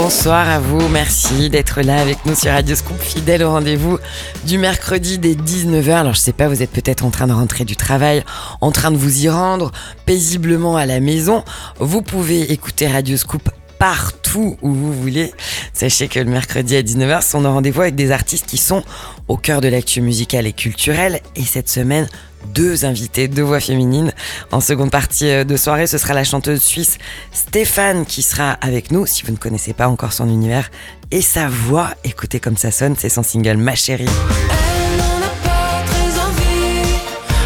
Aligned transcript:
bonsoir 0.00 0.48
à 0.48 0.60
vous. 0.60 0.88
Merci 0.90 1.50
d'être 1.50 1.80
là 1.80 2.00
avec 2.00 2.24
nous 2.24 2.36
sur 2.36 2.52
Radio 2.52 2.76
Scoop, 2.76 3.00
fidèle 3.00 3.42
au 3.42 3.50
rendez-vous 3.50 3.98
du 4.44 4.56
mercredi 4.56 5.18
dès 5.18 5.32
19h. 5.32 5.90
Alors 5.92 6.14
je 6.14 6.20
sais 6.20 6.32
pas, 6.32 6.46
vous 6.46 6.62
êtes 6.62 6.70
peut-être 6.70 7.04
en 7.04 7.10
train 7.10 7.26
de 7.26 7.32
rentrer 7.32 7.64
du 7.64 7.74
travail, 7.74 8.22
en 8.60 8.70
train 8.70 8.92
de 8.92 8.96
vous 8.96 9.24
y 9.24 9.28
rendre 9.28 9.72
paisiblement 10.06 10.76
à 10.76 10.86
la 10.86 11.00
maison. 11.00 11.42
Vous 11.80 12.00
pouvez 12.00 12.52
écouter 12.52 12.86
Radio 12.86 13.16
Scoop 13.16 13.50
partout 13.80 14.56
où 14.62 14.72
vous 14.72 14.92
voulez. 14.92 15.32
Sachez 15.72 16.06
que 16.06 16.20
le 16.20 16.26
mercredi 16.26 16.76
à 16.76 16.82
19h, 16.82 17.22
sont 17.22 17.40
nos 17.40 17.52
rendez-vous 17.52 17.80
avec 17.80 17.96
des 17.96 18.12
artistes 18.12 18.46
qui 18.46 18.56
sont 18.56 18.84
au 19.26 19.36
cœur 19.36 19.60
de 19.60 19.66
l'actu 19.66 20.00
musicale 20.00 20.46
et 20.46 20.52
culturelle. 20.52 21.20
Et 21.34 21.42
cette 21.42 21.68
semaine, 21.68 22.06
deux 22.46 22.84
invités, 22.84 23.28
deux 23.28 23.42
voix 23.42 23.60
féminines. 23.60 24.12
En 24.52 24.60
seconde 24.60 24.90
partie 24.90 25.30
euh, 25.30 25.44
de 25.44 25.56
soirée, 25.56 25.86
ce 25.86 25.98
sera 25.98 26.14
la 26.14 26.24
chanteuse 26.24 26.62
suisse 26.62 26.98
Stéphane 27.32 28.06
qui 28.06 28.22
sera 28.22 28.52
avec 28.52 28.90
nous. 28.90 29.06
Si 29.06 29.24
vous 29.24 29.32
ne 29.32 29.36
connaissez 29.36 29.72
pas 29.72 29.88
encore 29.88 30.12
son 30.12 30.28
univers 30.28 30.70
et 31.10 31.22
sa 31.22 31.48
voix, 31.48 31.90
écoutez 32.04 32.40
comme 32.40 32.56
ça 32.56 32.70
sonne, 32.70 32.94
c'est 32.98 33.08
son 33.08 33.22
single 33.22 33.56
Ma 33.56 33.74
chérie. 33.74 34.06
Elle 34.06 34.96
n'en 34.96 35.26
a 35.26 35.30
pas 35.42 35.84
très 35.86 36.20
envie, 36.20 36.84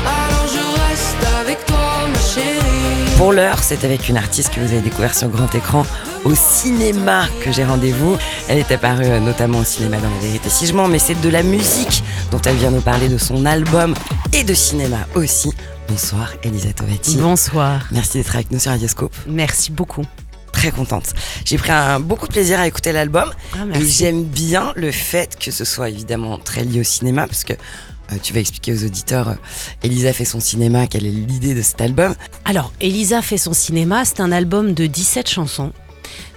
alors 0.06 0.46
je 0.48 0.90
reste 0.90 1.40
avec 1.40 1.66
toi, 1.66 2.08
ma 2.12 2.18
chérie. 2.18 3.16
Pour 3.16 3.32
l'heure, 3.32 3.58
c'est 3.62 3.84
avec 3.84 4.08
une 4.08 4.16
artiste 4.16 4.54
que 4.54 4.60
vous 4.60 4.72
avez 4.72 4.80
découvert 4.80 5.14
sur 5.14 5.28
grand 5.28 5.54
écran 5.54 5.86
au 6.24 6.34
cinéma 6.34 7.26
que 7.42 7.52
j'ai 7.52 7.64
rendez-vous. 7.64 8.16
Elle 8.48 8.58
est 8.58 8.70
apparue 8.70 9.06
euh, 9.06 9.20
notamment 9.20 9.58
au 9.58 9.64
cinéma 9.64 9.98
dans 9.98 10.10
la 10.10 10.20
vérité 10.20 10.48
si 10.48 10.66
je 10.66 10.74
mens, 10.74 10.88
mais 10.88 10.98
c'est 10.98 11.20
de 11.20 11.28
la 11.28 11.42
musique 11.42 12.02
dont 12.30 12.40
elle 12.44 12.56
vient 12.56 12.70
nous 12.70 12.80
parler 12.80 13.08
de 13.08 13.18
son 13.18 13.44
album 13.46 13.94
et 14.32 14.44
de 14.44 14.54
cinéma 14.54 15.06
aussi. 15.14 15.50
Bonsoir 15.88 16.32
Elisa 16.42 16.72
Tovetti. 16.72 17.16
Bonsoir. 17.16 17.86
Merci 17.90 18.18
d'être 18.18 18.34
avec 18.34 18.50
nous 18.50 18.58
sur 18.58 18.70
Radioscope. 18.70 19.14
Merci 19.26 19.70
beaucoup. 19.72 20.04
Très 20.52 20.70
contente. 20.70 21.14
J'ai 21.44 21.58
pris 21.58 21.72
un, 21.72 21.98
beaucoup 22.00 22.26
de 22.26 22.32
plaisir 22.32 22.60
à 22.60 22.66
écouter 22.66 22.92
l'album 22.92 23.30
Ah, 23.54 23.64
et 23.74 23.84
j'aime 23.84 24.24
bien 24.24 24.72
le 24.76 24.90
fait 24.90 25.38
que 25.38 25.50
ce 25.50 25.64
soit 25.64 25.88
évidemment 25.88 26.38
très 26.38 26.64
lié 26.64 26.80
au 26.80 26.84
cinéma 26.84 27.26
parce 27.26 27.44
que 27.44 27.52
euh, 27.52 28.16
tu 28.22 28.32
vas 28.32 28.40
expliquer 28.40 28.72
aux 28.72 28.84
auditeurs, 28.84 29.28
euh, 29.28 29.34
Elisa 29.82 30.12
fait 30.12 30.24
son 30.24 30.40
cinéma, 30.40 30.86
quelle 30.86 31.06
est 31.06 31.10
l'idée 31.10 31.54
de 31.54 31.62
cet 31.62 31.80
album. 31.80 32.14
Alors, 32.44 32.72
Elisa 32.80 33.22
fait 33.22 33.38
son 33.38 33.52
cinéma. 33.52 34.04
C'est 34.04 34.20
un 34.20 34.32
album 34.32 34.74
de 34.74 34.86
17 34.86 35.28
chansons, 35.28 35.72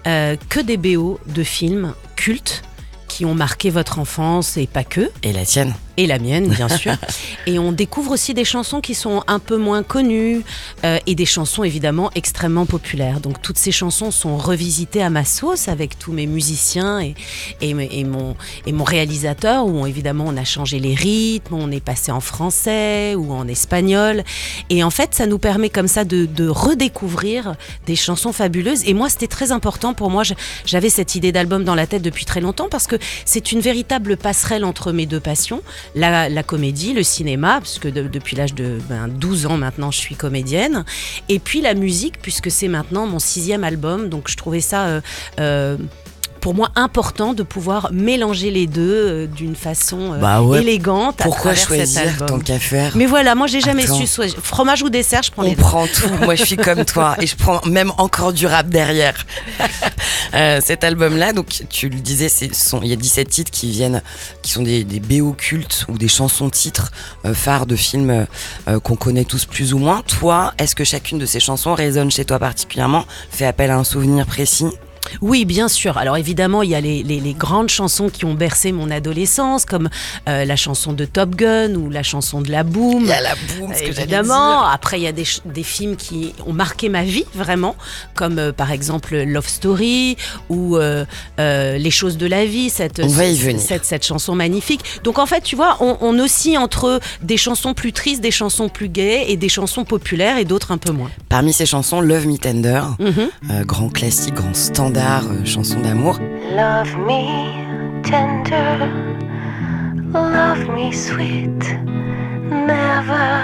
euh, 0.07 0.37
que 0.49 0.59
des 0.59 0.77
BO 0.77 1.19
de 1.27 1.43
films 1.43 1.93
cultes 2.15 2.63
qui 3.07 3.25
ont 3.25 3.35
marqué 3.35 3.69
votre 3.69 3.99
enfance 3.99 4.57
et 4.57 4.67
pas 4.67 4.83
que, 4.83 5.09
Et 5.23 5.33
la 5.33 5.45
tienne 5.45 5.73
et 5.97 6.07
la 6.07 6.19
mienne 6.19 6.47
bien 6.49 6.67
sûr. 6.69 6.93
et 7.47 7.59
on 7.59 7.71
découvre 7.71 8.11
aussi 8.11 8.33
des 8.33 8.45
chansons 8.45 8.81
qui 8.81 8.95
sont 8.95 9.23
un 9.27 9.39
peu 9.39 9.57
moins 9.57 9.83
connues 9.83 10.41
euh, 10.83 10.99
et 11.07 11.15
des 11.15 11.25
chansons 11.25 11.63
évidemment 11.63 12.11
extrêmement 12.15 12.65
populaires. 12.65 13.19
Donc 13.19 13.41
toutes 13.41 13.57
ces 13.57 13.71
chansons 13.71 14.11
sont 14.11 14.37
revisitées 14.37 15.01
à 15.01 15.09
ma 15.09 15.25
sauce 15.25 15.67
avec 15.67 15.97
tous 15.99 16.11
mes 16.11 16.27
musiciens 16.27 16.99
et, 17.01 17.15
et, 17.61 17.69
et 17.99 18.03
mon, 18.03 18.35
et 18.65 18.71
mon 18.71 18.83
réalisateur 18.83 19.65
où 19.65 19.69
on- 19.79 19.85
évidemment 19.85 20.25
on 20.27 20.37
a 20.37 20.43
changé 20.43 20.79
les 20.79 20.95
rythmes, 20.95 21.55
on 21.55 21.71
est 21.71 21.79
passé 21.83 22.11
en 22.11 22.19
français 22.21 23.15
ou 23.15 23.31
en 23.31 23.47
espagnol. 23.47 24.23
Et 24.69 24.83
en 24.83 24.89
fait 24.89 25.13
ça 25.15 25.25
nous 25.27 25.39
permet 25.39 25.69
comme 25.69 25.87
ça 25.87 26.03
de, 26.03 26.25
de 26.25 26.47
redécouvrir 26.47 27.55
des 27.87 27.95
chansons 27.95 28.33
fabuleuses. 28.33 28.83
Et 28.85 28.93
moi 28.93 29.09
c'était 29.09 29.27
très 29.27 29.51
important 29.51 29.93
pour 29.93 30.09
moi. 30.09 30.23
J'avais 30.65 30.89
cette 30.89 31.15
idée 31.15 31.31
d'album 31.31 31.63
dans 31.63 31.75
la 31.75 31.87
tête 31.87 32.01
depuis 32.01 32.25
très 32.25 32.41
longtemps 32.41 32.67
parce 32.69 32.87
que 32.87 32.95
c'est 33.25 33.51
une 33.51 33.59
véritable 33.59 34.17
passerelle 34.17 34.65
entre 34.65 34.91
mes 34.91 35.05
deux 35.05 35.19
passions 35.19 35.61
la, 35.93 36.29
comédie, 36.43 36.93
le 36.93 37.03
cinéma, 37.03 37.59
puisque 37.61 37.87
de- 37.87 38.07
depuis 38.07 38.35
l'âge 38.35 38.53
de 38.53 38.79
ben, 38.89 39.07
12 39.07 39.45
ans 39.45 39.57
maintenant, 39.57 39.91
je 39.91 39.99
suis 39.99 40.15
comédienne, 40.15 40.85
et 41.29 41.39
puis 41.39 41.61
la 41.61 41.73
musique, 41.73 42.19
puisque 42.21 42.49
c'est 42.49 42.67
maintenant 42.67 43.05
mon 43.07 43.19
sixième 43.19 43.63
album, 43.63 44.09
donc 44.09 44.29
je 44.29 44.35
trouvais 44.37 44.61
ça... 44.61 44.85
euh, 44.87 45.01
euh, 45.39 45.77
pour 46.45 46.53
moi 46.53 46.69
important 46.75 47.33
de 47.33 47.41
pouvoir 47.41 47.89
mélanger 47.91 48.51
les 48.51 48.67
deux 48.67 48.81
euh, 48.93 49.25
d'une 49.25 49.55
façon 49.55 50.13
euh, 50.13 50.19
Bah 50.19 50.43
ouais. 50.43 50.61
élégante. 50.61 51.17
Pourquoi 51.17 51.55
choisir 51.55 52.23
tant 52.27 52.37
qu'à 52.37 52.59
faire 52.59 52.91
Mais 52.95 53.07
voilà, 53.07 53.33
moi 53.33 53.47
j'ai 53.47 53.61
jamais 53.61 53.85
Attends. 53.85 53.95
su 53.97 54.05
soit- 54.05 54.39
fromage 54.43 54.83
ou 54.83 54.91
dessert, 54.91 55.23
je 55.23 55.31
prends 55.31 55.41
On 55.41 55.45
les 55.49 55.55
deux. 55.55 55.61
prend 55.63 55.87
tout. 55.87 56.07
Moi, 56.23 56.35
je 56.35 56.43
suis 56.45 56.55
comme 56.55 56.85
toi 56.85 57.15
et 57.19 57.25
je 57.25 57.35
prends 57.35 57.61
même 57.65 57.91
encore 57.97 58.31
du 58.31 58.45
rap 58.45 58.69
derrière. 58.69 59.25
Euh, 60.35 60.59
cet 60.63 60.83
album-là, 60.83 61.33
donc 61.33 61.47
tu 61.69 61.89
le 61.89 61.95
disais, 61.99 62.27
il 62.41 62.87
y 62.87 62.93
a 62.93 62.95
17 62.95 63.27
titres 63.29 63.51
qui 63.51 63.71
viennent, 63.71 64.03
qui 64.43 64.51
sont 64.51 64.61
des, 64.61 64.83
des 64.83 64.99
BO 64.99 65.33
cultes 65.33 65.85
ou 65.87 65.97
des 65.97 66.07
chansons 66.09 66.49
titres 66.51 66.91
euh, 67.25 67.33
phares 67.33 67.65
de 67.65 67.75
films 67.75 68.27
euh, 68.67 68.79
qu'on 68.81 68.95
connaît 68.97 69.23
tous 69.25 69.45
plus 69.45 69.73
ou 69.73 69.79
moins. 69.79 70.03
Toi, 70.19 70.53
est-ce 70.59 70.75
que 70.75 70.83
chacune 70.83 71.17
de 71.17 71.25
ces 71.25 71.39
chansons 71.39 71.73
résonne 71.73 72.11
chez 72.11 72.25
toi 72.25 72.37
particulièrement, 72.37 73.05
fait 73.31 73.45
appel 73.47 73.71
à 73.71 73.77
un 73.77 73.83
souvenir 73.83 74.25
précis? 74.27 74.67
Oui, 75.21 75.45
bien 75.45 75.67
sûr. 75.67 75.97
Alors 75.97 76.17
évidemment, 76.17 76.63
il 76.63 76.69
y 76.71 76.75
a 76.75 76.81
les, 76.81 77.03
les- 77.03 77.19
les 77.19 77.33
grandes 77.33 77.69
chansons 77.69 78.09
qui 78.09 78.25
ont 78.25 78.33
bercé 78.33 78.71
mon 78.71 78.89
adolescence, 78.91 79.65
comme 79.65 79.89
euh, 80.29 80.45
la 80.45 80.55
chanson 80.55 80.93
de 80.93 81.05
Top 81.05 81.35
Gun 81.35 81.75
ou 81.75 81.89
la 81.89 82.03
chanson 82.03 82.41
de 82.41 82.51
La 82.51 82.63
Boom. 82.63 83.01
Il 83.03 83.07
y 83.07 83.11
a 83.13 83.21
la 83.21 83.35
boum, 83.57 83.73
ce 83.73 83.81
que 83.81 83.87
Évidemment. 83.87 84.61
dire. 84.61 84.69
Après, 84.73 84.99
il 84.99 85.03
y 85.03 85.07
a 85.07 85.11
des, 85.11 85.25
films 85.63 85.95
qui 85.95 86.33
ont 86.45 86.53
marqué 86.53 86.89
ma 86.89 87.03
vie, 87.03 87.25
vraiment, 87.33 87.75
comme 88.13 88.37
euh, 88.39 88.51
par 88.51 88.71
exemple 88.71 89.15
Love 89.23 89.47
Story 89.47 90.17
ou 90.49 90.77
euh, 90.77 91.05
Les 91.37 91.91
choses 91.91 92.17
de 92.17 92.27
la 92.27 92.45
vie, 92.45 92.69
cette, 92.69 92.99
On 93.03 93.07
va 93.07 93.25
y 93.25 93.37
venir. 93.37 93.61
cette, 93.61 93.85
cette 93.85 94.05
chanson 94.05 94.35
magnifique. 94.35 94.81
Donc 95.03 95.19
en 95.19 95.25
fait, 95.25 95.41
tu 95.41 95.55
vois, 95.55 95.77
on, 95.79 95.97
on 96.01 96.17
oscille 96.19 96.57
entre 96.57 96.99
des 97.21 97.37
chansons 97.37 97.73
plus 97.73 97.93
tristes, 97.93 98.21
des 98.21 98.31
chansons 98.31 98.69
plus 98.69 98.89
gaies 98.89 99.25
et 99.29 99.37
des 99.37 99.49
chansons 99.49 99.85
populaires 99.85 100.37
et 100.37 100.45
d'autres 100.45 100.71
un 100.71 100.77
peu 100.77 100.91
moins. 100.91 101.09
Parmi 101.29 101.53
ces 101.53 101.65
chansons, 101.65 102.01
Love 102.01 102.27
Me 102.27 102.37
Tender, 102.37 102.81
Mhm. 102.99 103.65
grand 103.65 103.89
classique, 103.89 104.33
grand 104.35 104.53
standard, 104.53 104.94
euh, 104.97 105.45
chanson 105.45 105.79
d'amour. 105.79 106.19
Love 106.55 106.95
me 106.97 108.01
tender, 108.01 108.85
love 110.13 110.67
me 110.69 110.91
sweet, 110.91 111.77
never 112.49 113.43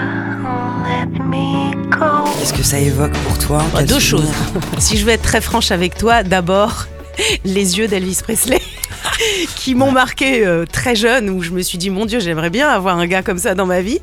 let 0.84 1.18
me 1.22 1.74
go. 1.90 2.24
Qu'est-ce 2.38 2.52
que 2.52 2.62
ça 2.62 2.78
évoque 2.78 3.12
pour 3.12 3.38
toi 3.38 3.62
Bah, 3.72 3.84
deux 3.84 4.00
choses. 4.00 4.32
si 4.78 4.96
je 4.96 5.04
veux 5.04 5.12
être 5.12 5.22
très 5.22 5.40
franche 5.40 5.70
avec 5.70 5.96
toi, 5.96 6.22
d'abord, 6.22 6.86
les 7.44 7.78
yeux 7.78 7.88
d'Elvis 7.88 8.20
Presley. 8.22 8.60
qui 9.56 9.74
m'ont 9.74 9.92
marqué 9.92 10.46
euh, 10.46 10.64
très 10.70 10.94
jeune 10.94 11.30
où 11.30 11.42
je 11.42 11.50
me 11.50 11.62
suis 11.62 11.78
dit 11.78 11.90
mon 11.90 12.06
dieu 12.06 12.20
j'aimerais 12.20 12.50
bien 12.50 12.68
avoir 12.68 12.98
un 12.98 13.06
gars 13.06 13.22
comme 13.22 13.38
ça 13.38 13.54
dans 13.54 13.66
ma 13.66 13.80
vie. 13.80 14.00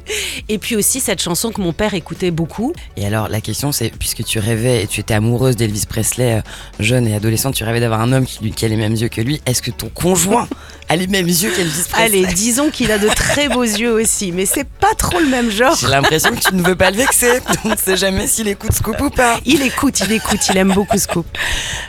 Et 0.50 0.58
puis 0.58 0.76
aussi 0.76 1.00
cette 1.00 1.22
chanson 1.22 1.52
que 1.52 1.62
mon 1.62 1.74
père 1.74 1.94
écoutait 1.94 2.32
beaucoup. 2.32 2.74
Et 2.98 3.06
alors 3.06 3.28
la 3.30 3.42
question 3.42 3.72
c'est, 3.72 3.90
puisque 3.98 4.24
tu 4.24 4.40
rêvais 4.40 4.84
et 4.84 4.88
tu 4.88 5.00
étais 5.02 5.14
amoureuse 5.14 5.56
d'Elvis 5.56 5.86
Presley, 5.88 6.34
euh, 6.36 6.42
jeune 6.80 7.08
et 7.08 7.16
adolescente, 7.16 7.56
tu 7.56 7.64
rêvais 7.64 7.80
d'avoir 7.80 8.02
un 8.02 8.12
homme 8.12 8.26
qui, 8.26 8.44
lui- 8.44 8.52
qui 8.52 8.66
a 8.66 8.68
les 8.68 8.76
mêmes 8.78 8.94
yeux 8.96 9.10
que 9.10 9.22
lui, 9.22 9.42
est-ce 9.46 9.62
que 9.62 9.72
ton 9.72 9.90
conjoint 9.90 10.48
a 10.90 10.96
les 10.96 11.08
mêmes 11.08 11.28
yeux 11.28 11.52
qu'Elvis 11.56 11.86
Presley? 11.90 12.24
Allez 12.24 12.34
disons 12.34 12.70
qu'il 12.70 12.92
a 12.92 12.98
de 12.98 13.08
très 13.10 13.50
beaux 13.50 13.64
yeux 13.64 13.92
aussi 13.92 14.32
mais 14.32 14.46
c'est 14.46 14.68
pas 14.68 14.94
trop 14.98 15.20
le 15.20 15.28
même 15.28 15.50
genre. 15.52 15.76
J'ai 15.80 15.88
l'impression 15.88 16.32
que 16.32 16.40
tu 16.42 16.56
ne 16.56 16.62
veux 16.64 16.76
pas 16.76 16.92
le 16.92 16.98
vexer, 16.98 17.40
on 17.66 17.70
ne 17.70 17.76
sait 17.76 17.98
jamais 17.98 18.28
s'il 18.28 18.48
écoute 18.48 18.74
Scoop 18.74 19.00
ou 19.02 19.10
pas. 19.10 19.40
il 19.46 19.62
écoute 19.62 20.00
il 20.02 20.12
écoute 20.12 20.40
il 20.50 20.58
aime 20.58 20.74
beaucoup 20.74 20.98
Scoop. 20.98 21.26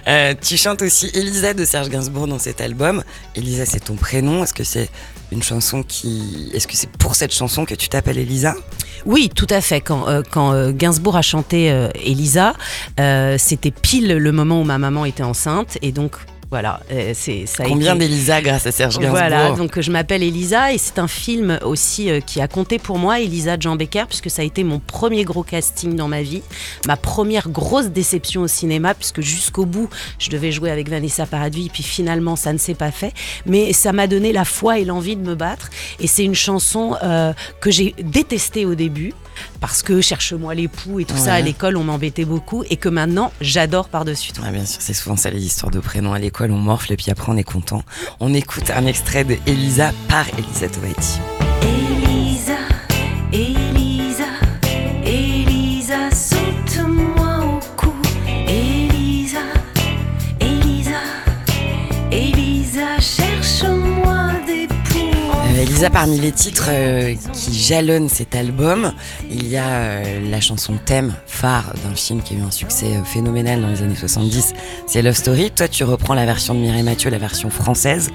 Euh, 0.08 0.34
tu 0.40 0.56
chantes 0.56 0.82
aussi 0.82 1.10
Elisa 1.14 1.54
de 1.54 1.64
Serge 1.64 1.88
Gainsbourg 1.88 2.26
dans 2.26 2.38
cet 2.38 2.60
album. 2.60 3.02
Elisa 3.34 3.66
c'est 3.66 3.80
ton 3.80 3.94
prénom, 3.94 4.42
est-ce 4.42 4.54
que 4.54 4.64
c'est 4.64 4.90
une 5.32 5.42
chanson 5.42 5.82
qui... 5.82 6.50
Est-ce 6.54 6.66
que 6.66 6.76
c'est 6.76 6.90
pour 6.90 7.14
cette 7.14 7.32
chanson 7.32 7.64
que 7.64 7.74
tu 7.74 7.88
t'appelles 7.88 8.18
Elisa? 8.18 8.54
Oui, 9.06 9.30
tout 9.34 9.46
à 9.50 9.60
fait. 9.60 9.80
Quand, 9.80 10.08
euh, 10.08 10.22
euh, 10.36 10.72
Gainsbourg 10.72 11.16
a 11.16 11.22
chanté 11.22 11.70
euh, 11.70 11.88
Elisa, 11.94 12.54
c'était 13.38 13.70
pile 13.70 14.16
le 14.16 14.32
moment 14.32 14.60
où 14.60 14.64
ma 14.64 14.78
maman 14.78 15.04
était 15.04 15.22
enceinte. 15.22 15.78
Et 15.82 15.92
donc, 15.92 16.16
voilà, 16.50 16.80
euh, 16.90 17.12
c'est 17.14 17.46
ça 17.46 17.62
Combien 17.64 17.94
été- 17.94 18.08
d'Elisa 18.08 18.42
grâce 18.42 18.66
à 18.66 18.72
Serge 18.72 18.94
Gainsbourg 18.98 19.10
Voilà, 19.16 19.52
donc 19.52 19.78
euh, 19.78 19.82
je 19.82 19.92
m'appelle 19.92 20.22
Elisa 20.24 20.72
et 20.72 20.78
c'est 20.78 20.98
un 20.98 21.06
film 21.06 21.60
aussi 21.64 22.10
euh, 22.10 22.20
qui 22.20 22.40
a 22.40 22.48
compté 22.48 22.78
pour 22.80 22.98
moi, 22.98 23.20
Elisa 23.20 23.56
de 23.56 23.62
Jean 23.62 23.76
Becker, 23.76 24.04
puisque 24.08 24.30
ça 24.30 24.42
a 24.42 24.44
été 24.44 24.64
mon 24.64 24.80
premier 24.80 25.22
gros 25.24 25.44
casting 25.44 25.94
dans 25.94 26.08
ma 26.08 26.22
vie, 26.22 26.42
ma 26.88 26.96
première 26.96 27.48
grosse 27.50 27.86
déception 27.90 28.42
au 28.42 28.48
cinéma, 28.48 28.94
puisque 28.94 29.20
jusqu'au 29.20 29.64
bout, 29.64 29.88
je 30.18 30.28
devais 30.30 30.50
jouer 30.50 30.72
avec 30.72 30.88
Vanessa 30.88 31.24
Paradis, 31.24 31.70
puis 31.72 31.84
finalement, 31.84 32.34
ça 32.34 32.52
ne 32.52 32.58
s'est 32.58 32.74
pas 32.74 32.90
fait. 32.90 33.12
Mais 33.46 33.72
ça 33.72 33.92
m'a 33.92 34.08
donné 34.08 34.32
la 34.32 34.44
foi 34.44 34.80
et 34.80 34.84
l'envie 34.84 35.14
de 35.16 35.22
me 35.24 35.36
battre. 35.36 35.70
Et 36.00 36.08
c'est 36.08 36.24
une 36.24 36.34
chanson 36.34 36.96
euh, 37.04 37.32
que 37.60 37.70
j'ai 37.70 37.94
détestée 38.02 38.66
au 38.66 38.74
début, 38.74 39.12
parce 39.60 39.82
que 39.82 40.00
cherche-moi 40.00 40.54
l'époux 40.54 41.00
et 41.00 41.04
tout 41.04 41.16
ça 41.16 41.34
à 41.34 41.40
l'école, 41.40 41.76
on 41.76 41.84
m'embêtait 41.84 42.24
beaucoup, 42.24 42.64
et 42.70 42.76
que 42.76 42.88
maintenant, 42.88 43.32
j'adore 43.40 43.88
par-dessus 43.88 44.32
tout. 44.32 44.42
Ah, 44.44 44.50
bien 44.50 44.66
sûr, 44.66 44.80
c'est 44.80 44.94
souvent 44.94 45.16
ça 45.16 45.30
les 45.30 45.44
histoires 45.44 45.70
de 45.70 45.80
prénoms 45.80 46.12
à 46.12 46.18
l'école, 46.18 46.50
on 46.50 46.58
morfle 46.58 46.92
et 46.92 46.96
puis 46.96 47.10
après 47.10 47.30
on 47.30 47.36
est 47.36 47.44
content. 47.44 47.82
On 48.20 48.32
écoute 48.34 48.70
un 48.70 48.86
extrait 48.86 49.24
de 49.24 49.36
Elisa 49.46 49.92
par 50.08 50.26
Elisa 50.38 50.68
Tovetti. 50.68 51.18
Elisa, 65.60 65.90
parmi 65.90 66.18
les 66.18 66.32
titres 66.32 66.70
euh, 66.70 67.14
qui 67.34 67.52
jalonnent 67.52 68.08
cet 68.08 68.34
album, 68.34 68.94
il 69.30 69.46
y 69.46 69.58
a 69.58 69.68
euh, 69.68 70.30
la 70.30 70.40
chanson 70.40 70.78
thème 70.82 71.14
phare 71.26 71.74
d'un 71.84 71.94
film 71.94 72.22
qui 72.22 72.34
a 72.34 72.38
eu 72.38 72.40
un 72.40 72.50
succès 72.50 72.96
euh, 72.96 73.04
phénoménal 73.04 73.60
dans 73.60 73.68
les 73.68 73.82
années 73.82 73.94
70, 73.94 74.54
c'est 74.86 75.02
Love 75.02 75.12
Story. 75.12 75.50
Toi, 75.50 75.68
tu 75.68 75.84
reprends 75.84 76.14
la 76.14 76.24
version 76.24 76.54
de 76.54 76.60
Mireille 76.60 76.82
Mathieu, 76.82 77.10
la 77.10 77.18
version 77.18 77.50
française, 77.50 78.08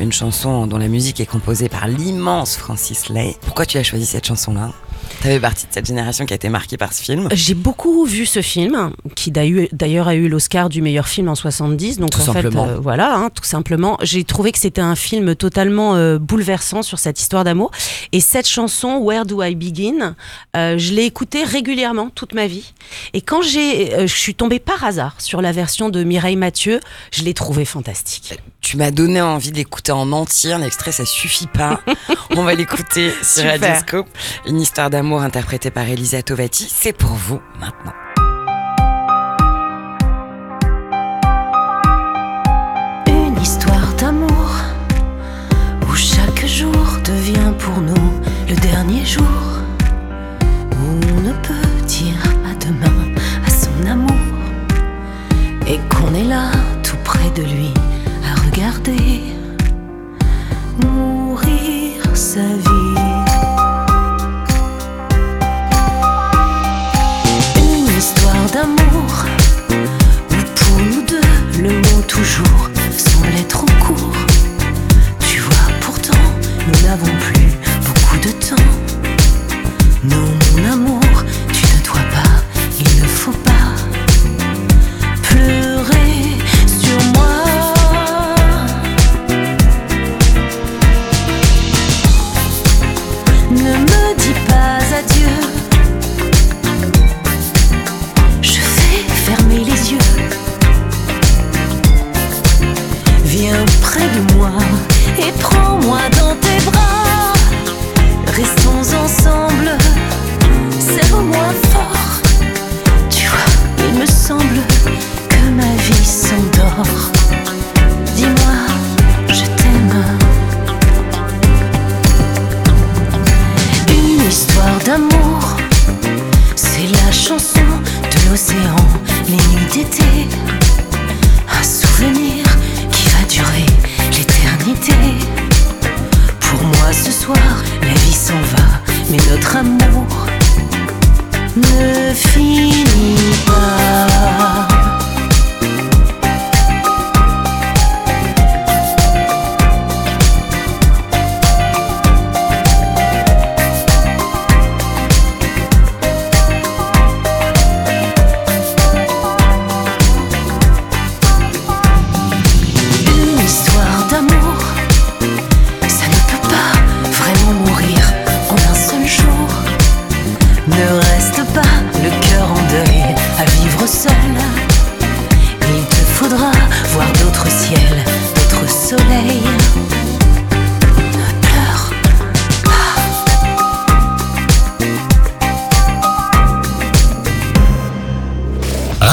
une 0.00 0.10
chanson 0.10 0.66
dont 0.66 0.78
la 0.78 0.88
musique 0.88 1.20
est 1.20 1.26
composée 1.26 1.68
par 1.68 1.86
l'immense 1.86 2.56
Francis 2.56 3.08
Lay. 3.10 3.36
Pourquoi 3.42 3.64
tu 3.64 3.78
as 3.78 3.84
choisi 3.84 4.04
cette 4.04 4.26
chanson-là? 4.26 4.72
Tu 5.20 5.26
avais 5.26 5.40
partie 5.40 5.66
de 5.66 5.72
cette 5.72 5.86
génération 5.86 6.26
qui 6.26 6.32
a 6.32 6.36
été 6.36 6.48
marquée 6.48 6.76
par 6.76 6.92
ce 6.92 7.02
film. 7.02 7.28
J'ai 7.32 7.54
beaucoup 7.54 8.04
vu 8.04 8.26
ce 8.26 8.42
film, 8.42 8.92
qui 9.14 9.30
d'ailleurs 9.30 9.66
d'ailleurs 9.72 10.08
a 10.08 10.14
eu 10.14 10.28
l'Oscar 10.28 10.68
du 10.68 10.82
meilleur 10.82 11.08
film 11.08 11.28
en 11.28 11.34
70. 11.34 11.98
Donc 11.98 12.10
Tout 12.10 12.20
en 12.20 12.24
simplement. 12.24 12.66
fait, 12.66 12.72
euh, 12.72 12.78
voilà, 12.80 13.16
hein, 13.16 13.30
tout 13.34 13.44
simplement. 13.44 13.96
J'ai 14.02 14.24
trouvé 14.24 14.52
que 14.52 14.58
c'était 14.58 14.80
un 14.80 14.94
film 14.94 15.34
totalement 15.34 15.96
euh, 15.96 16.18
bouleversant 16.18 16.82
sur 16.82 16.98
cette 16.98 17.20
histoire 17.20 17.44
d'amour. 17.44 17.70
Et 18.12 18.20
cette 18.20 18.46
chanson, 18.46 18.98
Where 18.98 19.24
Do 19.24 19.42
I 19.42 19.54
Begin, 19.54 20.14
euh, 20.56 20.76
je 20.78 20.92
l'ai 20.92 21.04
écoutée 21.04 21.44
régulièrement 21.44 22.10
toute 22.10 22.34
ma 22.34 22.46
vie. 22.46 22.72
Et 23.14 23.20
quand 23.22 23.42
j'ai, 23.42 23.94
euh, 23.94 24.06
je 24.06 24.14
suis 24.14 24.34
tombée 24.34 24.58
par 24.58 24.84
hasard 24.84 25.14
sur 25.18 25.40
la 25.42 25.52
version 25.52 25.88
de 25.88 26.04
Mireille 26.04 26.36
Mathieu, 26.36 26.80
je 27.12 27.22
l'ai 27.22 27.34
trouvée 27.34 27.64
fantastique. 27.64 28.38
Tu 28.60 28.76
m'as 28.76 28.90
donné 28.90 29.20
envie 29.22 29.50
de 29.50 29.56
l'écouter 29.56 29.92
en 29.92 30.12
entier. 30.12 30.52
Un 30.52 30.62
extrait, 30.62 30.92
ça 30.92 31.06
suffit 31.06 31.46
pas. 31.46 31.80
On 32.36 32.42
va 32.42 32.54
l'écouter 32.54 33.10
sur 33.22 33.42
Super. 33.42 33.60
Radioscope. 33.60 34.08
Une 34.46 34.60
histoire 34.60 34.90
d'amour 34.90 34.97
interprétée 35.22 35.70
par 35.70 35.88
Elisa 35.88 36.22
Tovati. 36.22 36.68
C'est 36.70 36.92
pour 36.92 37.12
vous 37.12 37.40
maintenant. 37.60 37.92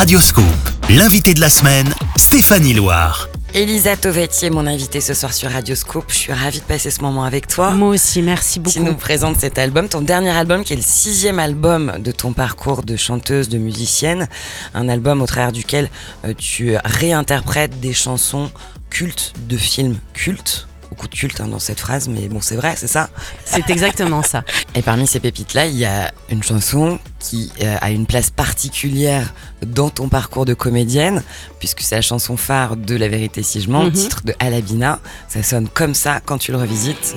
Radioscoop, 0.06 0.46
l'invité 0.92 1.34
de 1.34 1.40
la 1.42 1.50
semaine, 1.50 1.92
Stéphanie 2.16 2.76
Loire. 2.76 3.28
Elisa 3.56 3.98
Tovati 3.98 4.46
est 4.46 4.50
mon 4.52 4.68
invitée 4.68 5.02
ce 5.02 5.16
soir 5.16 5.34
sur 5.34 5.50
Radioscope. 5.50 6.06
Je 6.10 6.16
suis 6.16 6.32
ravie 6.32 6.60
de 6.60 6.64
passer 6.64 6.92
ce 6.92 7.02
moment 7.02 7.24
avec 7.24 7.48
toi. 7.48 7.72
Moi 7.72 7.90
aussi, 7.90 8.22
merci 8.22 8.60
Tu 8.62 8.78
beaucoup. 8.78 8.84
nous 8.84 8.94
présentes 8.94 9.38
cet 9.40 9.58
album, 9.58 9.90
ton 9.90 10.02
dernier 10.02 10.30
album 10.30 10.64
qui 10.64 10.74
est 10.74 10.76
le 10.76 10.84
sixième 10.84 11.40
album 11.40 11.94
de 11.98 12.12
ton 12.12 12.34
parcours 12.34 12.84
de 12.84 12.96
chanteuse, 12.96 13.50
de 13.50 13.58
musicienne. 13.58 14.28
Un 14.76 14.90
album 14.90 15.24
au 15.24 15.26
travers 15.26 15.52
duquel 15.52 15.90
euh, 16.24 16.36
tu 16.38 16.76
réinterprètes 16.86 17.80
des 17.80 17.94
chansons 17.94 18.52
cultes 18.92 19.34
de 19.50 19.58
films 19.58 19.98
cultes. 20.14 20.68
Beaucoup 20.96 21.10
de 21.10 21.16
culte 21.16 21.42
hein, 21.42 21.48
dans 21.50 21.60
cette 21.60 21.82
phrase, 21.82 22.08
mais 22.08 22.30
bon, 22.30 22.40
c'est 22.42 22.56
vrai, 22.56 22.76
c'est 22.78 22.88
ça. 22.88 23.10
C'est 23.44 23.70
exactement 23.70 24.24
ça. 24.24 24.46
Et 24.76 24.82
parmi 24.82 25.06
ces 25.08 25.20
pépites-là, 25.20 25.66
il 25.66 25.76
y 25.76 25.84
a 25.84 26.14
une 26.30 26.42
chanson 26.42 27.00
qui 27.20 27.52
euh, 27.62 27.76
a 27.82 27.92
une 27.92 28.06
place 28.06 28.30
particulière 28.30 29.34
dans 29.66 29.90
ton 29.90 30.08
parcours 30.08 30.46
de 30.46 30.54
comédienne, 30.54 31.22
puisque 31.60 31.82
c'est 31.82 31.96
la 31.96 32.02
chanson 32.02 32.38
phare 32.38 32.78
de 32.78 32.96
La 32.96 33.10
vérité 33.10 33.44
si 33.44 33.60
je 33.60 33.70
mens, 33.70 33.84
Mhm. 33.84 33.92
titre 33.92 34.22
de 34.24 34.34
Alabina. 34.40 35.00
Ça 35.28 35.44
sonne 35.44 35.68
comme 35.68 35.94
ça 35.96 36.22
quand 36.24 36.38
tu 36.38 36.54
le 36.54 36.58
revisites. 36.60 37.14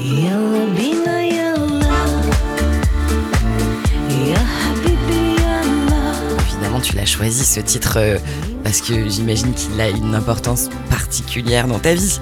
Évidemment, 6.52 6.80
tu 6.80 6.97
l'as 6.97 7.06
choisi 7.06 7.44
ce 7.44 7.61
titre 7.61 7.94
euh, 7.97 8.18
parce 8.64 8.80
que 8.80 9.08
j'imagine 9.08 9.52
qu'il 9.54 9.80
a 9.80 9.88
une 9.88 10.14
importance 10.14 10.68
particulière 10.90 11.66
dans 11.66 11.78
ta 11.78 11.94
vie. 11.94 12.20